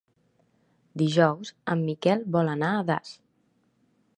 Dijous 1.01 1.51
en 1.75 1.83
Miquel 1.91 2.25
vol 2.37 2.51
anar 2.55 2.73
a 2.79 2.83
Das. 2.89 3.13